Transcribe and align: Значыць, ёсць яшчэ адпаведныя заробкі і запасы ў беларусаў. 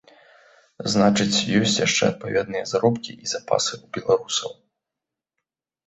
Значыць, 0.93 1.43
ёсць 1.59 1.77
яшчэ 1.85 2.03
адпаведныя 2.11 2.63
заробкі 2.73 3.11
і 3.23 3.33
запасы 3.37 3.71
ў 3.83 3.97
беларусаў. 4.01 4.51